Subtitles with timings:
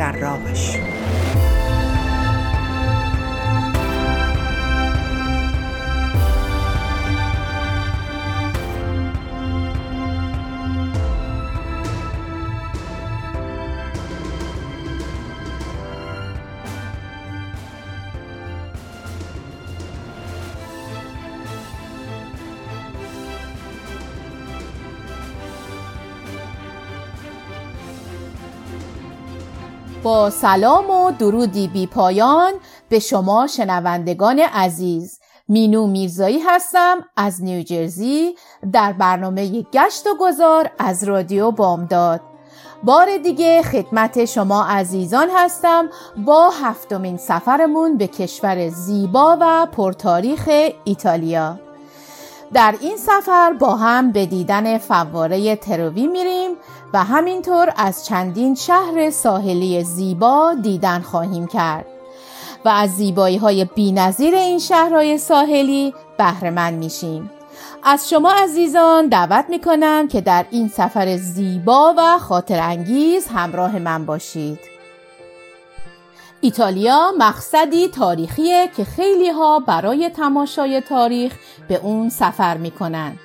[0.00, 0.76] در راهش
[30.02, 32.52] با سلام و درودی بی پایان
[32.88, 35.20] به شما شنوندگان عزیز.
[35.48, 38.34] مینو میرزایی هستم از نیوجرزی
[38.72, 42.20] در برنامه گشت و گذار از رادیو بامداد.
[42.82, 45.88] بار دیگه خدمت شما عزیزان هستم
[46.26, 50.48] با هفتمین سفرمون به کشور زیبا و پرتاریخ
[50.84, 51.58] ایتالیا.
[52.52, 56.50] در این سفر با هم به دیدن فواره تروی میریم
[56.92, 61.86] و همینطور از چندین شهر ساحلی زیبا دیدن خواهیم کرد.
[62.64, 67.30] و از زیبایی های بی این شهرهای ساحلی بهرهمند میشیم.
[67.82, 74.06] از شما عزیزان دعوت می‌کنم که در این سفر زیبا و خاطر انگیز همراه من
[74.06, 74.58] باشید.
[76.40, 81.32] ایتالیا مقصدی تاریخیه که خیلی ها برای تماشای تاریخ
[81.68, 83.18] به اون سفر می‌کنن.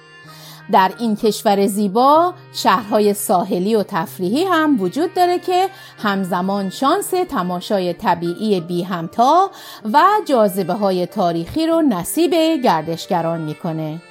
[0.72, 7.94] در این کشور زیبا شهرهای ساحلی و تفریحی هم وجود داره که همزمان شانس تماشای
[7.94, 9.52] طبیعی بی همتا
[9.94, 12.34] و جاذبه های تاریخی رو نصیب
[12.64, 14.02] گردشگران می‌کنه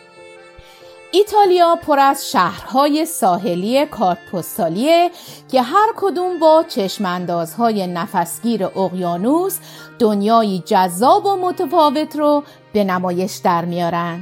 [1.15, 5.11] ایتالیا پر از شهرهای ساحلی کارت پستالیه
[5.51, 9.59] که هر کدوم با چشماندازهای نفسگیر اقیانوس
[9.99, 14.21] دنیایی جذاب و متفاوت رو به نمایش در میارن.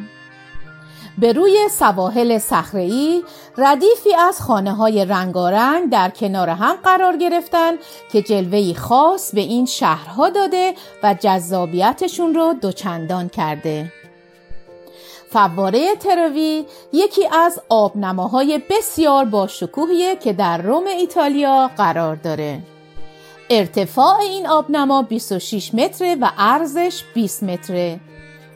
[1.19, 3.23] به روی سواحل صخره‌ای
[3.59, 7.73] ردیفی از خانه های رنگارنگ در کنار هم قرار گرفتن
[8.13, 13.93] که جلوهی خاص به این شهرها داده و جذابیتشون رو دوچندان کرده.
[15.31, 22.61] فواره تروی یکی از آبنماهای بسیار با شکوهیه که در روم ایتالیا قرار داره.
[23.51, 28.01] ارتفاع این آبنما 26 متره و عرضش 20 متره.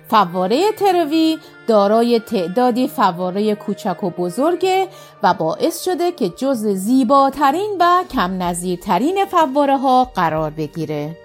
[0.08, 4.88] فواره تروی دارای تعدادی فواره کوچک و بزرگه
[5.22, 11.16] و باعث شده که جز زیباترین و کم نظیرترین فواره ها قرار بگیره.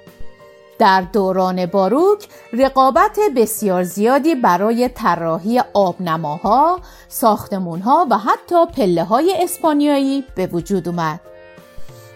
[0.80, 10.24] در دوران باروک رقابت بسیار زیادی برای طراحی آبنماها، ساختمونها و حتی پله های اسپانیایی
[10.36, 11.20] به وجود اومد.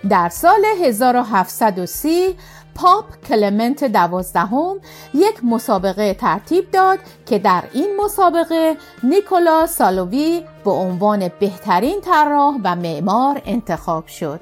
[0.10, 2.36] در سال 1730
[2.76, 4.80] پاپ کلمنت دوازدهم
[5.14, 12.76] یک مسابقه ترتیب داد که در این مسابقه نیکولا سالووی به عنوان بهترین طراح و
[12.76, 14.40] معمار انتخاب شد.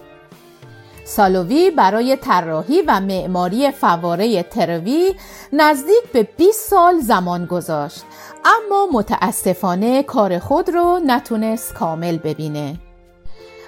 [1.06, 5.16] سالووی برای طراحی و معماری فواره تروی
[5.54, 8.04] نزدیک به 20 سال زمان گذاشت
[8.46, 12.76] اما متاسفانه کار خود رو نتونست کامل ببینه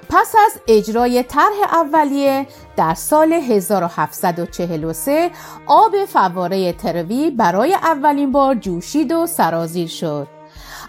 [0.09, 5.31] پس از اجرای طرح اولیه در سال 1743
[5.67, 10.27] آب فواره تروی برای اولین بار جوشید و سرازیر شد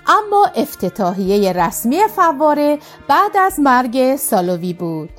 [0.07, 2.79] اما افتتاحیه رسمی فواره
[3.09, 5.11] بعد از مرگ سالووی بود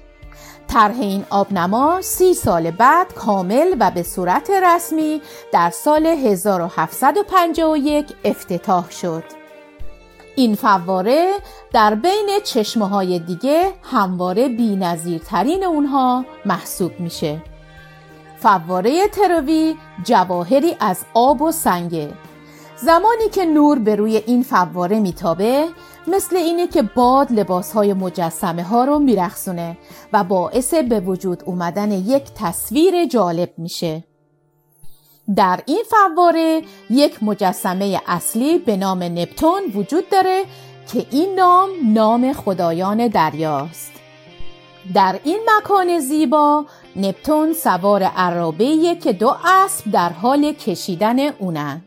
[0.67, 5.21] طرح این آبنما سی سال بعد کامل و به صورت رسمی
[5.53, 9.46] در سال 1751 افتتاح شد.
[10.37, 11.33] این فواره
[11.73, 17.41] در بین چشمه های دیگه همواره بی نظیرترین اونها محسوب میشه.
[18.39, 22.13] فواره تروی جواهری از آب و سنگه
[22.75, 25.65] زمانی که نور به روی این فواره میتابه
[26.07, 29.77] مثل اینه که باد لباسهای مجسمه ها رو میرخسونه
[30.13, 34.03] و باعث به وجود اومدن یک تصویر جالب میشه
[35.35, 40.43] در این فواره یک مجسمه اصلی به نام نپتون وجود داره
[40.93, 43.91] که این نام نام خدایان دریاست.
[44.93, 46.65] در این مکان زیبا
[46.95, 51.81] نپتون سوار عرابه که دو اسب در حال کشیدن اونن.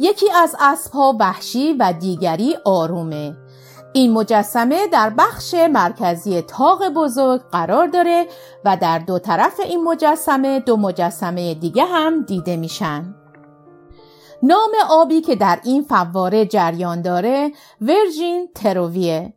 [0.00, 3.36] یکی از اسبها وحشی و دیگری آرومه.
[3.96, 8.26] این مجسمه در بخش مرکزی تاق بزرگ قرار داره
[8.64, 13.14] و در دو طرف این مجسمه دو مجسمه دیگه هم دیده میشن.
[14.42, 19.34] نام آبی که در این فواره جریان داره ورژین تروویه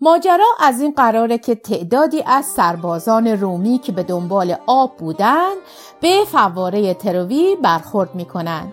[0.00, 5.54] ماجرا از این قراره که تعدادی از سربازان رومی که به دنبال آب بودن
[6.00, 8.72] به فواره تروی برخورد می‌کنن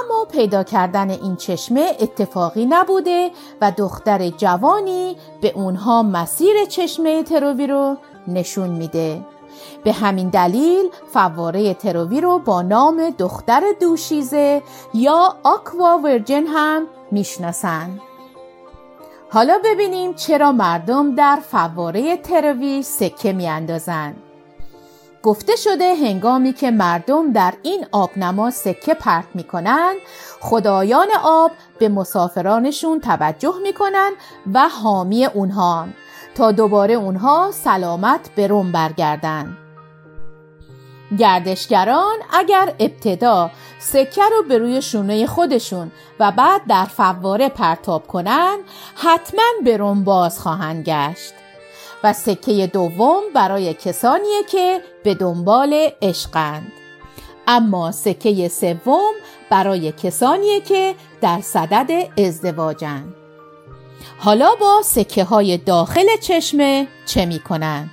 [0.00, 3.30] اما پیدا کردن این چشمه اتفاقی نبوده
[3.60, 7.96] و دختر جوانی به اونها مسیر چشمه تروی رو
[8.28, 9.24] نشون میده
[9.84, 14.62] به همین دلیل فواره تروی رو با نام دختر دوشیزه
[14.94, 18.00] یا آکوا ورجن هم می‌شناسند.
[19.30, 24.16] حالا ببینیم چرا مردم در فواره تروی سکه میاندازند.
[25.22, 29.94] گفته شده هنگامی که مردم در این آبنما سکه پرت می‌کنن
[30.40, 34.12] خدایان آب به مسافرانشون توجه می‌کنن
[34.54, 35.86] و حامی اونها
[36.34, 39.56] تا دوباره اونها سلامت به روم برگردن
[41.18, 48.58] گردشگران اگر ابتدا سکه رو به روی شونه خودشون و بعد در فواره پرتاب کنن
[48.94, 51.34] حتما به روم باز خواهند گشت.
[52.04, 56.72] و سکه دوم برای کسانیه که به دنبال عشقند
[57.48, 59.12] اما سکه سوم
[59.50, 63.14] برای کسانیه که در صدد ازدواجند
[64.18, 67.90] حالا با سکه های داخل چشمه چه می کنند؟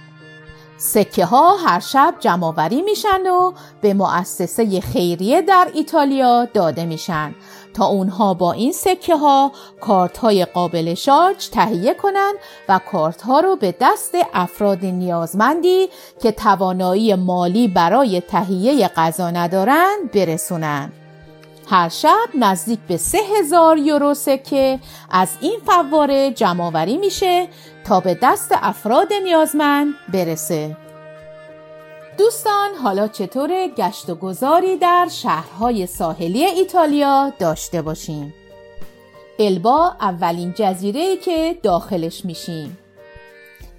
[0.81, 7.35] سکه ها هر شب جمعوری میشن و به مؤسسه خیریه در ایتالیا داده میشن
[7.73, 12.35] تا اونها با این سکه ها کارت های قابل شارژ تهیه کنند
[12.69, 15.89] و کارت ها رو به دست افراد نیازمندی
[16.21, 20.93] که توانایی مالی برای تهیه غذا ندارند برسونند.
[21.69, 24.79] هر شب نزدیک به سه هزار یورو سکه
[25.11, 27.47] از این فواره جمعآوری میشه
[27.89, 30.77] تا به دست افراد نیازمند برسه.
[32.17, 38.33] دوستان حالا چطور گشت و گذاری در شهرهای ساحلی ایتالیا داشته باشیم؟
[39.39, 42.77] البا اولین جزیره که داخلش میشیم.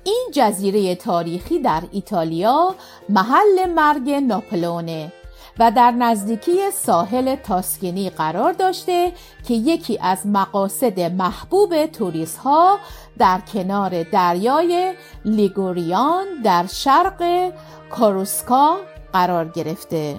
[0.05, 2.75] این جزیره تاریخی در ایتالیا
[3.09, 5.13] محل مرگ ناپلونه
[5.61, 9.13] و در نزدیکی ساحل تاسکینی قرار داشته
[9.49, 12.79] که یکی از مقاصد محبوب توریست ها
[13.19, 17.53] در کنار دریای لیگوریان در شرق
[17.91, 18.77] کاروسکا
[19.13, 20.17] قرار گرفته.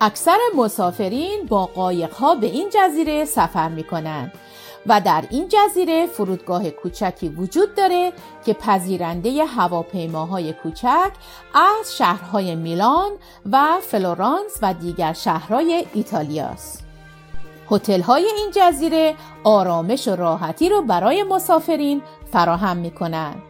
[0.00, 4.32] اکثر مسافرین با قایق ها به این جزیره سفر می کنند
[4.86, 8.12] و در این جزیره فرودگاه کوچکی وجود داره
[8.44, 11.12] که پذیرنده هواپیماهای کوچک
[11.54, 13.10] از شهرهای میلان
[13.52, 16.84] و فلورانس و دیگر شهرهای ایتالیاست.
[17.70, 19.14] هتل های این جزیره
[19.44, 22.02] آرامش و راحتی رو برای مسافرین
[22.32, 23.42] فراهم می کنند.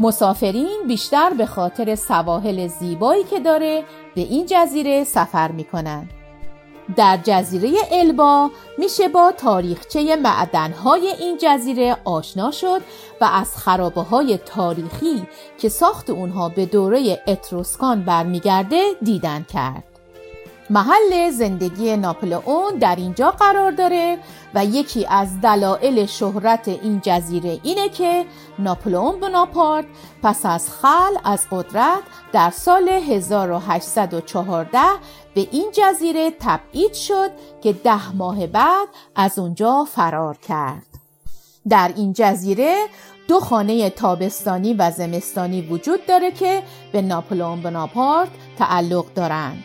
[0.00, 6.17] مسافرین بیشتر به خاطر سواحل زیبایی که داره به این جزیره سفر می کنند.
[6.96, 12.80] در جزیره البا میشه با تاریخچه معدنهای این جزیره آشنا شد
[13.20, 15.26] و از خرابه های تاریخی
[15.58, 19.87] که ساخت اونها به دوره اتروسکان برمیگرده دیدن کرد.
[20.70, 24.18] محل زندگی ناپلئون در اینجا قرار داره
[24.54, 28.24] و یکی از دلایل شهرت این جزیره اینه که
[28.58, 29.84] ناپلئون بناپارت
[30.22, 32.02] پس از خل از قدرت
[32.32, 34.78] در سال 1814
[35.34, 37.30] به این جزیره تبعید شد
[37.62, 40.86] که ده ماه بعد از اونجا فرار کرد.
[41.68, 42.86] در این جزیره
[43.28, 46.62] دو خانه تابستانی و زمستانی وجود داره که
[46.92, 48.28] به ناپلئون بناپارت
[48.58, 49.64] تعلق دارند.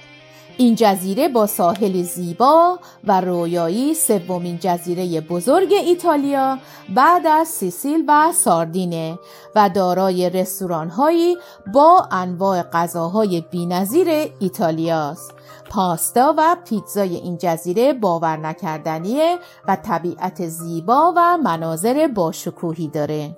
[0.57, 6.57] این جزیره با ساحل زیبا و رویایی سومین جزیره بزرگ ایتالیا
[6.95, 9.19] بعد از سیسیل و ساردینه
[9.55, 11.37] و دارای رستوران هایی
[11.73, 14.07] با انواع غذاهای بینظیر
[14.39, 15.33] ایتالیاست.
[15.69, 23.37] پاستا و پیتزای این جزیره باور نکردنیه و طبیعت زیبا و مناظر باشکوهی داره.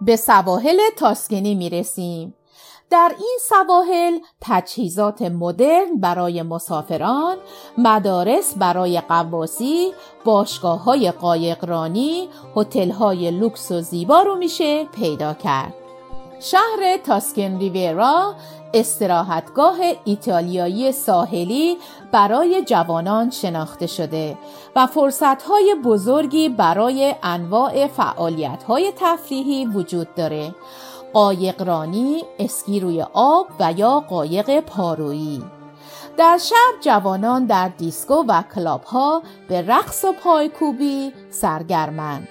[0.00, 2.34] به سواحل تاسکنی می رسیم.
[2.92, 7.36] در این سواحل تجهیزات مدرن برای مسافران،
[7.78, 9.92] مدارس برای قواسی،
[10.24, 15.74] باشگاه های قایقرانی، هتل های لوکس و زیبا رو میشه پیدا کرد.
[16.40, 18.34] شهر تاسکن ریویرا
[18.74, 21.76] استراحتگاه ایتالیایی ساحلی
[22.12, 24.38] برای جوانان شناخته شده
[24.76, 30.54] و فرصتهای بزرگی برای انواع فعالیتهای تفریحی وجود داره
[31.12, 35.44] قایقرانی، اسکی روی آب و یا قایق پارویی
[36.16, 42.28] در شب جوانان در دیسکو و کلاب ها به رقص و پایکوبی سرگرمند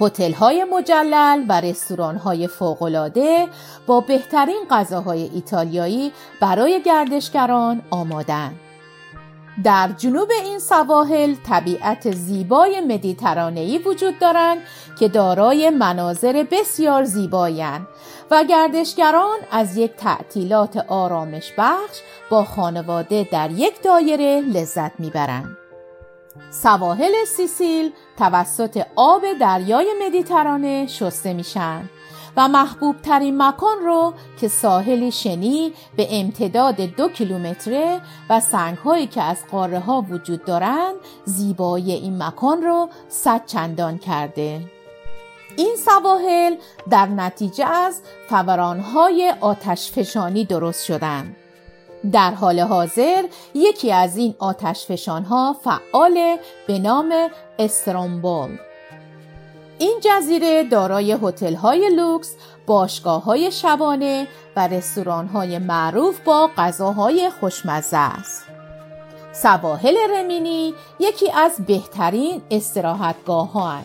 [0.00, 2.48] هتل های مجلل و رستوران های
[3.86, 8.54] با بهترین غذاهای ایتالیایی برای گردشگران آمادن.
[9.64, 14.58] در جنوب این سواحل طبیعت زیبای مدیترانه‌ای وجود دارند
[14.98, 17.86] که دارای مناظر بسیار زیبایند
[18.30, 25.56] و گردشگران از یک تعطیلات آرامش بخش با خانواده در یک دایره لذت می‌برند.
[26.50, 31.88] سواحل سیسیل توسط آب دریای مدیترانه شسته میشن
[32.48, 39.22] محبوب ترین مکان رو که ساحلی شنی به امتداد دو کیلومتره و سنگ هایی که
[39.22, 40.94] از قاره ها وجود دارند
[41.24, 44.60] زیبایی این مکان رو صد چندان کرده
[45.56, 46.54] این سواحل
[46.90, 51.36] در نتیجه از فورانهای آتش فشانی درست شدند.
[52.12, 57.28] در حال حاضر یکی از این آتش ها فعال به نام
[57.58, 58.58] استرامبول
[59.80, 61.12] این جزیره دارای
[61.62, 62.34] های لوکس،
[63.06, 64.68] های شبانه و
[65.34, 68.44] های معروف با غذاهای خوشمزه است.
[69.32, 73.78] سواحل رمینی یکی از بهترین استراحتگاه ها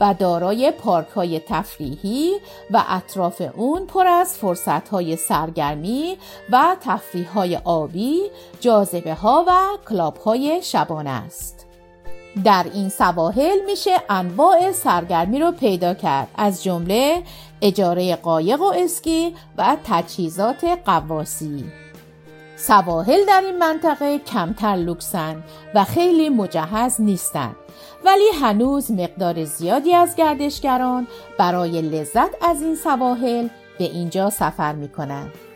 [0.00, 2.32] و دارای پارک های تفریحی
[2.70, 6.18] و اطراف اون پر از فرصت های سرگرمی
[6.52, 8.20] و تفریح های آبی،
[8.60, 9.52] جاذبه ها و
[9.88, 11.59] کلاب های شبانه است.
[12.44, 16.28] در این سواحل میشه انواع سرگرمی رو پیدا کرد.
[16.36, 17.22] از جمله
[17.62, 21.64] اجاره قایق و اسکی و تجهیزات قواسی.
[22.56, 25.42] سواحل در این منطقه کمتر لوکسن
[25.74, 27.56] و خیلی مجهز نیستند
[28.04, 31.06] ولی هنوز مقدار زیادی از گردشگران
[31.38, 35.49] برای لذت از این سواحل به اینجا سفر می کنند.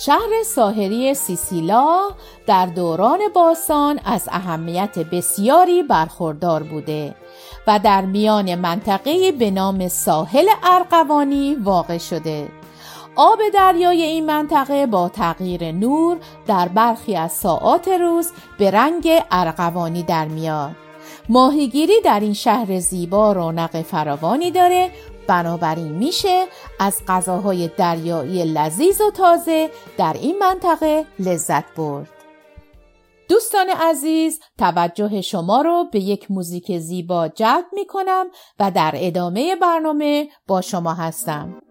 [0.00, 2.10] شهر ساحلی سیسیلا
[2.46, 7.14] در دوران باستان از اهمیت بسیاری برخوردار بوده
[7.66, 12.48] و در میان منطقه به نام ساحل ارقوانی واقع شده.
[13.16, 20.02] آب دریای این منطقه با تغییر نور در برخی از ساعات روز به رنگ ارقوانی
[20.02, 20.76] در میاد.
[21.28, 24.90] ماهیگیری در این شهر زیبا رونق فراوانی داره
[25.28, 26.46] بنابراین میشه
[26.80, 32.08] از غذاهای دریایی لذیذ و تازه در این منطقه لذت برد.
[33.28, 38.26] دوستان عزیز توجه شما رو به یک موزیک زیبا جلب می کنم
[38.60, 41.62] و در ادامه برنامه با شما هستم.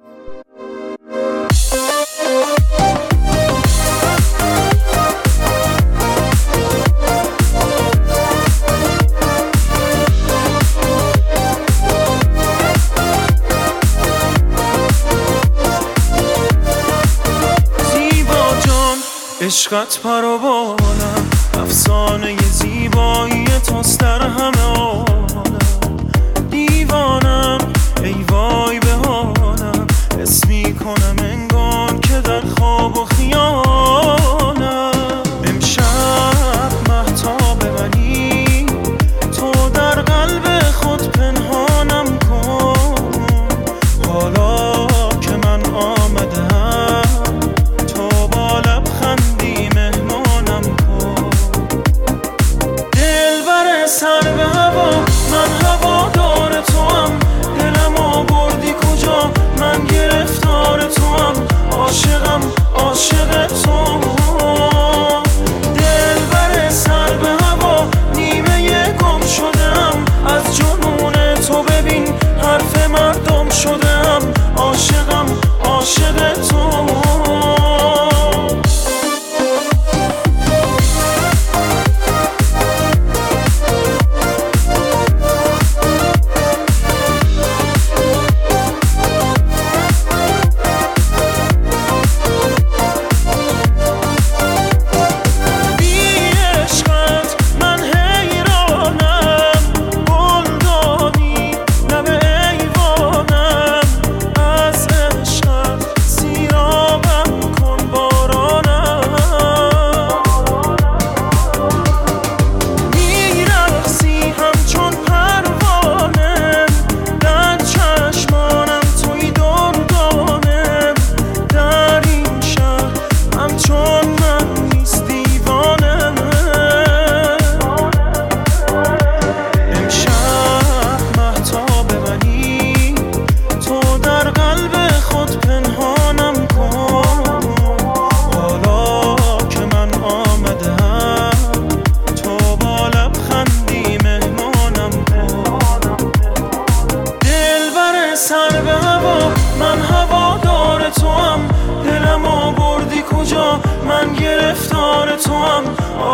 [19.48, 24.77] عشقت پروانم افسانه زیبایی توست در همه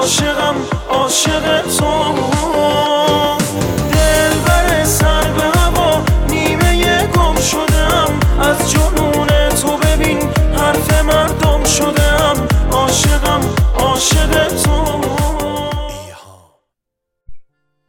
[0.03, 0.55] عاشقم
[0.89, 1.93] عاشق تو.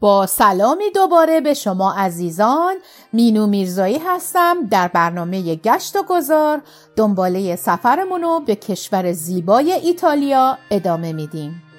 [0.00, 2.74] با سلامی دوباره به شما عزیزان
[3.12, 4.56] مینو میرزایی هستم.
[4.70, 6.62] در برنامه گشت و گذار
[6.96, 11.73] دنباله سفرمون رو به کشور زیبای ایتالیا ادامه میدیم.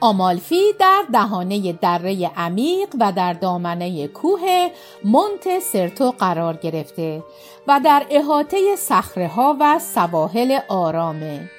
[0.00, 4.68] آمالفی در دهانه دره عمیق و در دامنه کوه
[5.04, 7.22] مونت سرتو قرار گرفته
[7.66, 11.50] و در احاطه صخره و سواحل آرامه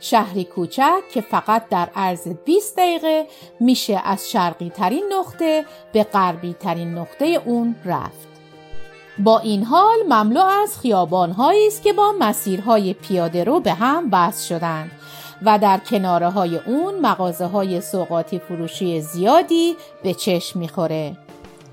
[0.00, 3.26] شهری کوچک که فقط در عرض 20 دقیقه
[3.60, 8.28] میشه از شرقی ترین نقطه به غربی ترین نقطه اون رفت.
[9.18, 14.46] با این حال مملو از خیابانهایی است که با مسیرهای پیاده رو به هم وصل
[14.46, 14.90] شدند
[15.42, 21.16] و در کناره های اون مغازه های سوقاتی فروشی زیادی به چشم می‌خوره.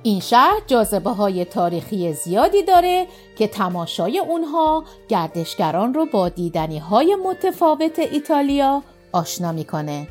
[0.03, 7.18] این شهر جاذبه های تاریخی زیادی داره که تماشای اونها گردشگران رو با دیدنی های
[7.25, 10.08] متفاوت ایتالیا آشنا می‌کنه.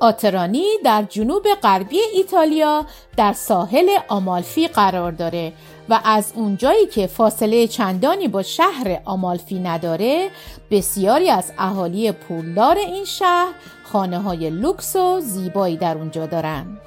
[0.00, 5.52] آترانی در جنوب غربی ایتالیا در ساحل آمالفی قرار داره
[5.90, 10.30] و از اونجایی که فاصله چندانی با شهر آمالفی نداره
[10.70, 13.54] بسیاری از اهالی پولدار این شهر
[13.84, 16.80] خانه های لوکس و زیبایی در اونجا دارند.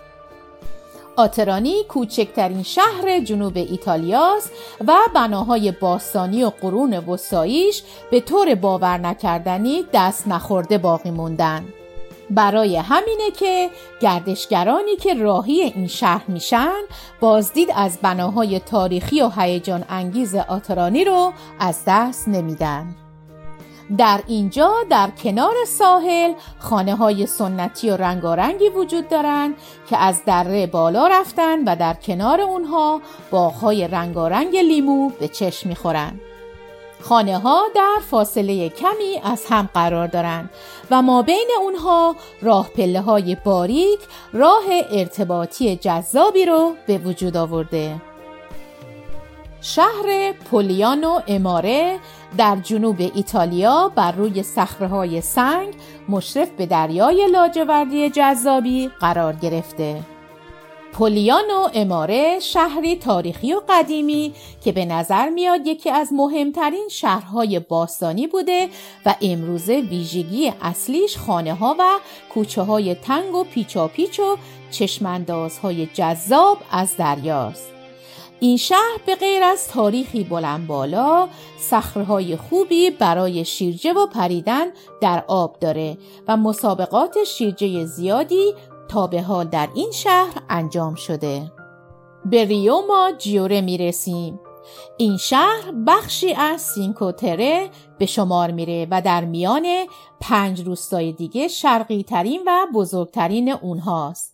[1.16, 4.52] آترانی کوچکترین شهر جنوب ایتالیاست
[4.88, 11.66] و بناهای باستانی و قرون وساییش به طور باور نکردنی دست نخورده باقی موندن.
[12.36, 13.70] برای همینه که
[14.02, 16.82] گردشگرانی که راهی این شهر میشن
[17.20, 22.96] بازدید از بناهای تاریخی و هیجان انگیز آترانی رو از دست نمیدن.
[23.98, 29.56] در اینجا در کنار ساحل خانه های سنتی و رنگارنگی وجود دارند
[29.90, 36.20] که از دره بالا رفتن و در کنار اونها باغهای رنگارنگ لیمو به چشم می‌خورند.
[37.04, 40.50] خانه ها در فاصله کمی از هم قرار دارند
[40.92, 44.00] و ما بین اونها راه پله های باریک
[44.34, 47.96] راه ارتباطی جذابی رو به وجود آورده.
[49.62, 52.00] شهر پولیانو اماره
[52.38, 54.44] در جنوب ایتالیا بر روی
[54.80, 55.74] های سنگ
[56.10, 60.13] مشرف به دریای لاجوردی جذابی قرار گرفته.
[60.94, 68.28] پولیانو اماره شهری تاریخی و قدیمی که به نظر میاد یکی از مهمترین شهرهای باستانی
[68.28, 68.70] بوده
[69.06, 72.00] و امروزه ویژگی اصلیش خانه ها و
[72.34, 74.38] کوچه های تنگ و پیچاپیچ و
[74.72, 77.74] چشماندازهای جذاب از دریاست.
[78.40, 81.28] این شهر به غیر از تاریخی بلند بالا
[81.60, 84.66] صخره‌های خوبی برای شیرجه و پریدن
[85.02, 88.54] در آب داره و مسابقات شیرجه زیادی
[88.88, 91.52] تا به حال در این شهر انجام شده.
[92.26, 94.40] به ریوما جیوره می رسیم.
[94.98, 99.66] این شهر بخشی از سینکوتره به شمار میره و در میان
[100.20, 104.34] پنج روستای دیگه شرقی ترین و بزرگترین اونهاست.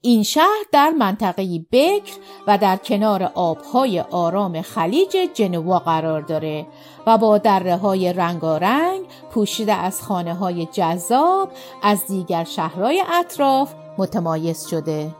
[0.00, 2.12] این شهر در منطقه بکر
[2.46, 6.66] و در کنار آبهای آرام خلیج جنوا قرار داره
[7.06, 11.50] و با دره های رنگارنگ پوشیده از خانه های جذاب
[11.82, 15.10] از دیگر شهرهای اطراف متمایز شده.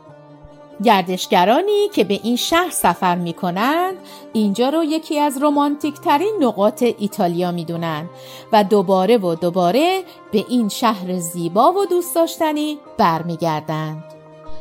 [0.83, 3.95] گردشگرانی که به این شهر سفر می کنند
[4.33, 8.09] اینجا رو یکی از رومانتیک ترین نقاط ایتالیا می دونن
[8.51, 14.03] و دوباره و دوباره به این شهر زیبا و دوست داشتنی برمیگردند.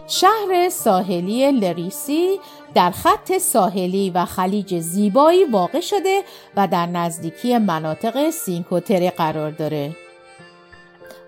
[0.06, 2.40] شهر ساحلی لریسی
[2.74, 6.22] در خط ساحلی و خلیج زیبایی واقع شده
[6.56, 9.96] و در نزدیکی مناطق سینکوتره قرار داره.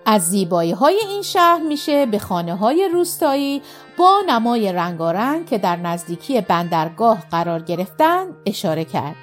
[0.09, 3.61] از زیبایی های این شهر میشه به خانه های روستایی
[3.97, 9.15] با نمای رنگارنگ که در نزدیکی بندرگاه قرار گرفتن اشاره کرد.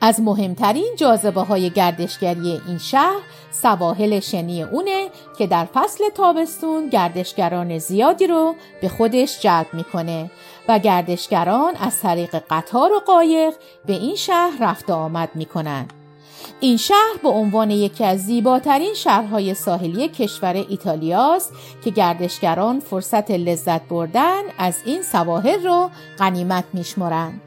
[0.00, 7.78] از مهمترین جاذبه های گردشگری این شهر سواحل شنی اونه که در فصل تابستون گردشگران
[7.78, 10.30] زیادی رو به خودش جلب می‌کنه
[10.68, 13.54] و گردشگران از طریق قطار و قایق
[13.86, 15.88] به این شهر رفت آمد می‌کنن.
[16.60, 21.52] این شهر به عنوان یکی از زیباترین شهرهای ساحلی کشور ایتالیاست
[21.84, 27.40] که گردشگران فرصت لذت بردن از این سواحل رو غنیمت میشمرند.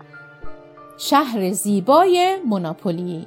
[0.98, 3.26] شهر زیبای موناپولی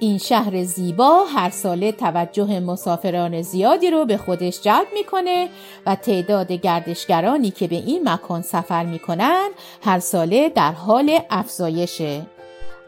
[0.00, 5.48] این شهر زیبا هر ساله توجه مسافران زیادی رو به خودش جلب می‌کنه
[5.86, 9.48] و تعداد گردشگرانی که به این مکان سفر می‌کنن
[9.82, 12.22] هر ساله در حال افزایشه.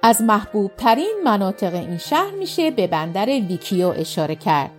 [0.03, 4.71] از محبوب ترین مناطق این شهر میشه به بندر ویکیو اشاره کرد.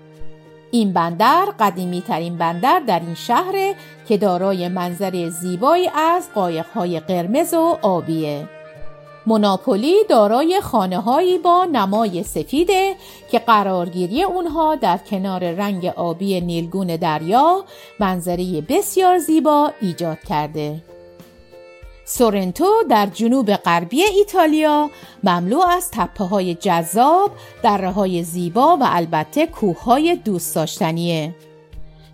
[0.71, 3.75] این بندر قدیمی ترین بندر در این شهر
[4.07, 8.49] که دارای منظره زیبایی از قایقهای قرمز و آبیه
[9.27, 12.95] موناپولی دارای خانه هایی با نمای سفیده
[13.31, 17.63] که قرارگیری اونها در کنار رنگ آبی نیلگون دریا
[17.99, 20.81] منظره بسیار زیبا ایجاد کرده.
[22.11, 24.89] سورنتو در جنوب غربی ایتالیا
[25.23, 27.31] مملو از تپه های جذاب،
[27.63, 31.35] دره های زیبا و البته کوه های دوست داشتنیه.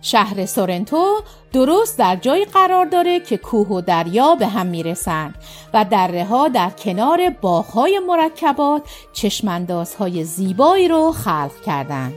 [0.02, 1.20] شهر سورنتو
[1.52, 5.34] درست در جایی قرار داره که کوه و دریا به هم می‌رسند
[5.74, 8.82] و دره ها در کنار باغهای مرکبات
[9.12, 12.14] چشماندازهای زیبایی رو خلق کردند.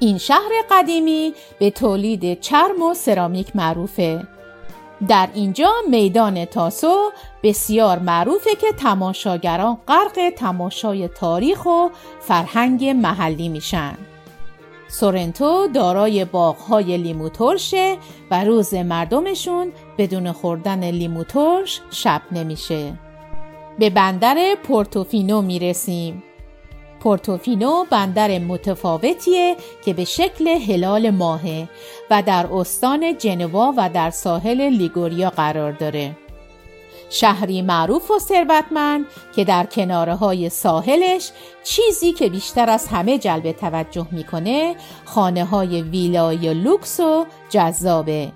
[0.00, 4.35] این شهر قدیمی به تولید چرم و سرامیک معروفه.
[5.08, 7.10] در اینجا میدان تاسو
[7.42, 11.88] بسیار معروفه که تماشاگران غرق تماشای تاریخ و
[12.20, 13.94] فرهنگ محلی میشن.
[14.88, 17.96] سورنتو دارای باغهای لیمو ترشه
[18.30, 22.92] و روز مردمشون بدون خوردن لیمو ترش شب نمیشه.
[23.78, 26.22] به بندر پورتوفینو می‌رسیم.
[27.00, 31.68] پورتوفینو بندر متفاوتیه که به شکل هلال ماهه
[32.10, 36.16] و در استان جنوا و در ساحل لیگوریا قرار داره.
[37.10, 39.06] شهری معروف و ثروتمند
[39.36, 41.30] که در کناره های ساحلش
[41.64, 48.32] چیزی که بیشتر از همه جلب توجه می‌کنه خانه های ویلای لوکس و جذابه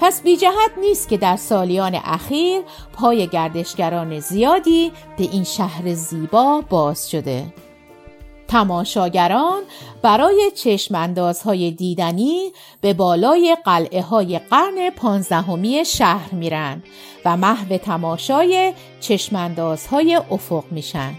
[0.00, 6.60] پس بی جهت نیست که در سالیان اخیر پای گردشگران زیادی به این شهر زیبا
[6.68, 7.44] باز شده
[8.48, 9.62] تماشاگران
[10.02, 16.82] برای چشماندازهای دیدنی به بالای قلعه های قرن پانزدهمی شهر میرن
[17.24, 21.14] و محو تماشای چشماندازهای افق میشن.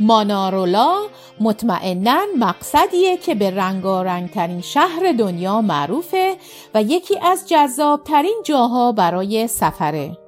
[0.00, 1.06] مانارولا
[1.40, 6.36] مطمئنا مقصدیه که به رنگارنگترین شهر دنیا معروفه
[6.74, 10.25] و یکی از جذابترین جاها برای سفره.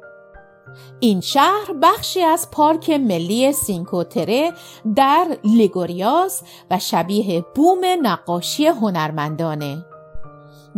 [1.01, 4.53] این شهر بخشی از پارک ملی سینکوتره
[4.97, 9.85] در لیگوریاس و شبیه بوم نقاشی هنرمندانه.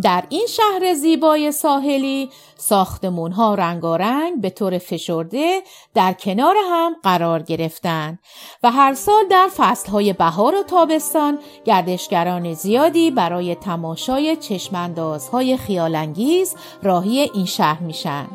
[0.03, 5.63] در این شهر زیبای ساحلی ساختمون ها رنگارنگ به طور فشرده
[5.95, 8.19] در کنار هم قرار گرفتند
[8.63, 16.55] و هر سال در فصل های بهار و تابستان گردشگران زیادی برای تماشای چشماندازهای خیالانگیز
[16.83, 18.27] راهی این شهر میشن.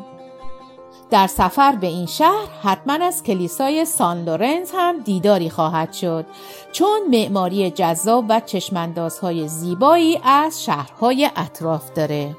[1.10, 6.26] در سفر به این شهر حتما از کلیسای سان لورنس هم دیداری خواهد شد
[6.72, 12.36] چون معماری جذاب و چشماندازهای زیبایی از شهرهای اطراف داره.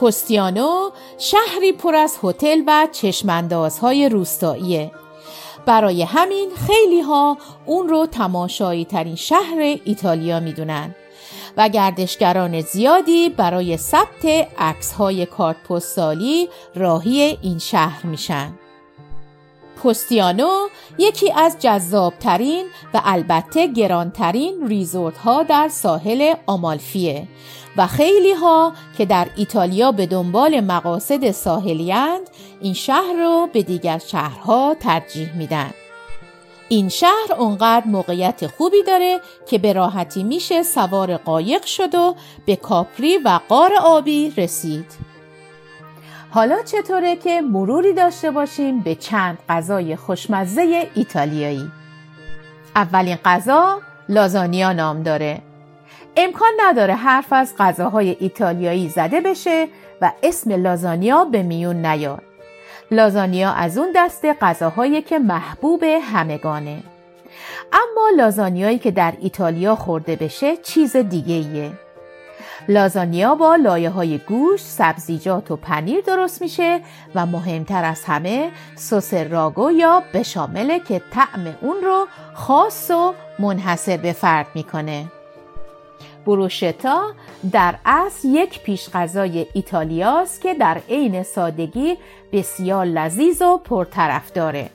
[0.00, 4.90] پستیانو شهری پر از هتل و چشماندازهای روستاییه.
[5.66, 10.94] برای همین خیلی ها اون رو تماشایی ترین شهر ایتالیا می‌دونن.
[11.56, 14.24] و گردشگران زیادی برای ثبت
[14.58, 18.52] عکس های کارت پستالی راهی این شهر میشن.
[19.84, 27.28] پستیانو یکی از جذابترین و البته گرانترین ریزورت ها در ساحل آمالفیه
[27.76, 33.98] و خیلی ها که در ایتالیا به دنبال مقاصد ساحلیند این شهر رو به دیگر
[33.98, 35.70] شهرها ترجیح میدن.
[36.68, 42.14] این شهر اونقدر موقعیت خوبی داره که به راحتی میشه سوار قایق شد و
[42.46, 44.86] به کاپری و قار آبی رسید.
[46.30, 51.70] حالا چطوره که مروری داشته باشیم به چند غذای خوشمزه ایتالیایی؟
[52.76, 55.42] اولین غذا لازانیا نام داره.
[56.16, 59.68] امکان نداره حرف از غذاهای ایتالیایی زده بشه
[60.00, 62.22] و اسم لازانیا به میون نیاد.
[62.90, 66.82] لازانیا از اون دسته غذاهایی که محبوب همگانه
[67.72, 71.70] اما لازانیایی که در ایتالیا خورده بشه چیز دیگه ایه.
[72.68, 76.80] لازانیا با لایه های گوشت، سبزیجات و پنیر درست میشه
[77.14, 83.96] و مهمتر از همه سس راگو یا بشامله که طعم اون رو خاص و منحصر
[83.96, 85.04] به فرد می‌کنه.
[86.26, 87.14] بروشتا
[87.52, 91.96] در اصل یک پیش غذای ایتالیاست که در عین سادگی
[92.32, 94.70] بسیار لذیذ و پرطرف داره.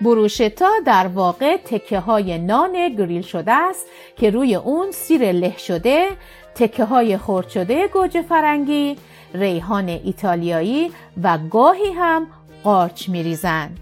[0.00, 3.86] بروشتا در واقع تکه های نان گریل شده است
[4.16, 6.08] که روی اون سیر له شده،
[6.54, 8.96] تکه های خرد شده گوجه فرنگی،
[9.34, 12.26] ریحان ایتالیایی و گاهی هم
[12.64, 13.80] قارچ میریزند.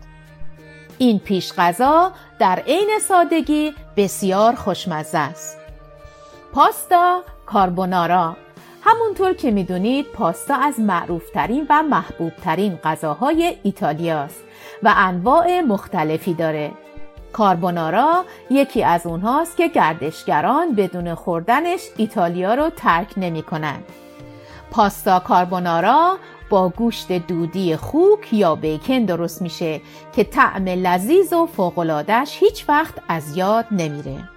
[0.98, 5.61] این پیش غذا در عین سادگی بسیار خوشمزه است.
[6.52, 8.36] پاستا کاربونارا
[8.82, 14.44] همونطور که می‌دونید پاستا از معروفترین و محبوبترین غذاهای ایتالیاست
[14.82, 16.70] و انواع مختلفی داره
[17.32, 23.78] کاربونارا یکی از اونهاست که گردشگران بدون خوردنش ایتالیا رو ترک نمی کنن.
[24.70, 26.16] پاستا کاربونارا
[26.50, 29.80] با گوشت دودی خوک یا بیکن درست میشه
[30.12, 34.31] که طعم لذیذ و فوقلادش هیچ وقت از یاد نمیره.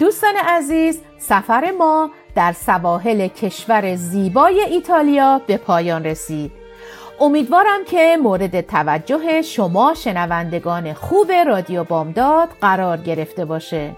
[0.00, 6.52] دوستان عزیز سفر ما در سواحل کشور زیبای ایتالیا به پایان رسید.
[7.20, 13.96] امیدوارم که مورد توجه شما شنوندگان خوب رادیو بامداد قرار گرفته باشه.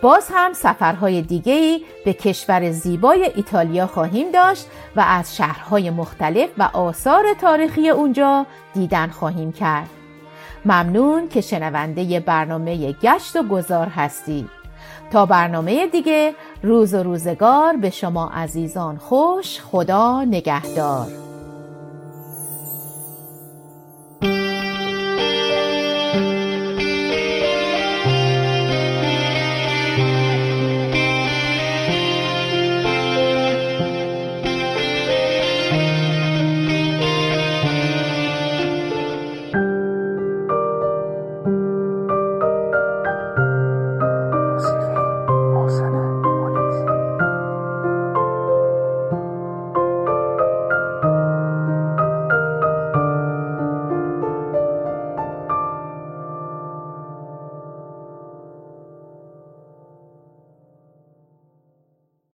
[0.00, 6.62] باز هم سفرهای دیگهی به کشور زیبای ایتالیا خواهیم داشت و از شهرهای مختلف و
[6.72, 9.90] آثار تاریخی اونجا دیدن خواهیم کرد.
[10.64, 14.61] ممنون که شنونده برنامه گشت و گذار هستید.
[15.10, 21.31] تا برنامه دیگه روز و روزگار به شما عزیزان خوش خدا نگهدار.